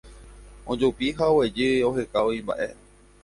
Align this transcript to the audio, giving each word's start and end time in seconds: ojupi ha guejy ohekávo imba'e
ojupi 0.75 1.07
ha 1.17 1.25
guejy 1.35 1.69
ohekávo 1.89 2.31
imba'e 2.39 2.67